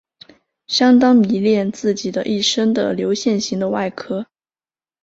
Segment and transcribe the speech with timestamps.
[0.65, 4.25] 相当迷恋自己的一身的流线型的外壳。